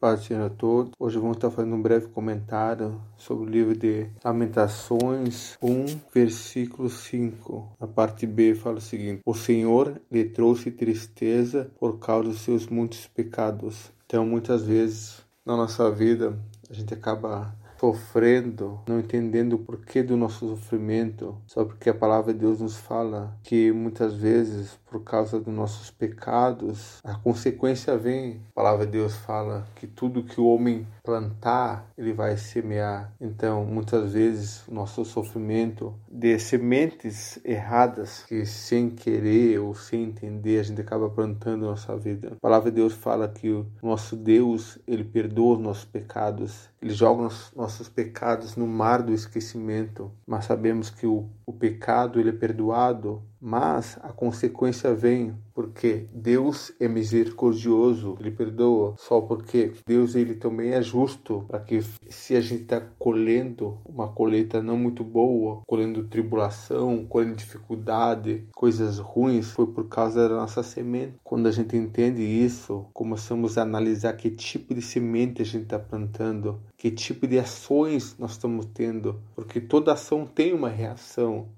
[0.00, 0.92] Paz a todos.
[0.96, 7.72] Hoje vamos estar fazendo um breve comentário sobre o livro de Lamentações 1, versículo 5.
[7.80, 12.68] A parte B fala o seguinte: O Senhor lhe trouxe tristeza por causa dos seus
[12.68, 13.90] muitos pecados.
[14.06, 16.38] Então, muitas vezes na nossa vida,
[16.70, 22.32] a gente acaba sofrendo, não entendendo o porquê do nosso sofrimento, só porque a palavra
[22.32, 28.40] de Deus nos fala que muitas vezes, por causa dos nossos pecados, a consequência vem.
[28.52, 33.12] A palavra de Deus fala que tudo que o homem plantar, ele vai semear.
[33.20, 40.60] Então, muitas vezes, o nosso sofrimento de sementes erradas que sem querer ou sem entender
[40.60, 42.32] a gente acaba plantando na nossa vida.
[42.32, 46.92] A palavra de Deus fala que o nosso Deus, ele perdoa os nossos pecados, ele
[46.92, 52.30] joga os nossos pecados no mar do esquecimento, mas sabemos que o, o pecado ele
[52.30, 60.14] é perdoado mas a consequência vem porque Deus é misericordioso, ele perdoa só porque Deus
[60.14, 65.02] ele também é justo para que se a gente está colhendo uma colheita não muito
[65.02, 71.14] boa, colhendo tribulação, colhendo dificuldade, coisas ruins, foi por causa da nossa semente.
[71.24, 75.78] Quando a gente entende isso, começamos a analisar que tipo de semente a gente está
[75.78, 81.48] plantando, que tipo de ações nós estamos tendo, porque toda ação tem uma reação.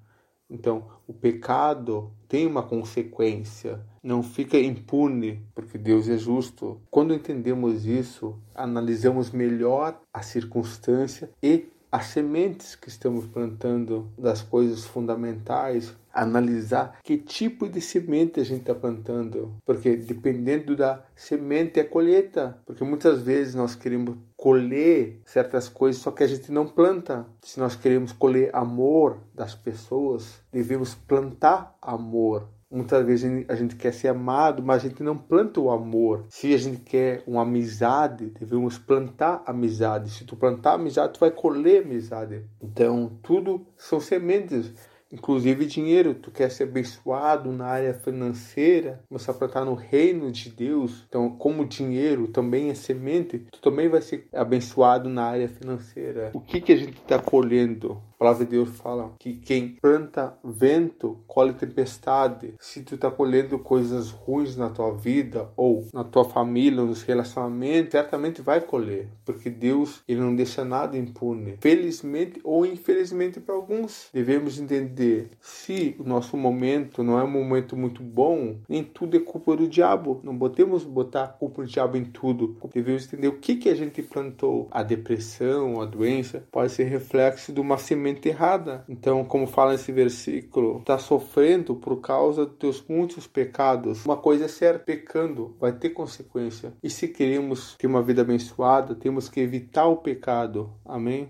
[0.50, 6.80] Então, o pecado tem uma consequência, não fica impune, porque Deus é justo.
[6.90, 14.84] Quando entendemos isso, analisamos melhor a circunstância e as sementes que estamos plantando das coisas
[14.84, 21.84] fundamentais, analisar que tipo de semente a gente está plantando, porque dependendo da semente é
[21.84, 27.26] colheita, porque muitas vezes nós queremos colher certas coisas, só que a gente não planta.
[27.42, 33.92] Se nós queremos colher amor das pessoas, devemos plantar amor Muitas vezes a gente quer
[33.92, 36.26] ser amado, mas a gente não planta o amor.
[36.28, 40.08] Se a gente quer uma amizade, devemos plantar amizade.
[40.08, 42.44] Se tu plantar amizade, tu vai colher amizade.
[42.62, 44.72] Então, tudo são sementes
[45.12, 46.14] inclusive dinheiro.
[46.14, 51.04] Tu quer ser abençoado na área financeira, começar a plantar no reino de Deus.
[51.08, 56.30] Então, como dinheiro também é semente, tu também vai ser abençoado na área financeira.
[56.34, 58.00] O que que a gente está colhendo?
[58.14, 62.54] A palavra de Deus fala que quem planta vento colhe tempestade.
[62.60, 67.92] Se tu está colhendo coisas ruins na tua vida ou na tua família, nos relacionamentos,
[67.92, 71.56] certamente vai colher, porque Deus ele não deixa nada impune.
[71.62, 74.99] Felizmente ou infelizmente para alguns, devemos entender
[75.40, 79.68] se o nosso momento não é um momento muito bom, nem tudo é culpa do
[79.68, 80.20] diabo.
[80.22, 82.56] Não podemos botar a culpa do diabo em tudo.
[82.72, 84.68] Devemos entender o que que a gente plantou.
[84.70, 88.84] A depressão, a doença pode ser reflexo de uma semente errada.
[88.88, 94.04] Então, como fala esse versículo, está sofrendo por causa dos teus muitos pecados.
[94.04, 96.72] Uma coisa é certa, pecando vai ter consequência.
[96.82, 100.70] E se queremos ter uma vida abençoada, temos que evitar o pecado.
[100.84, 101.28] Amém?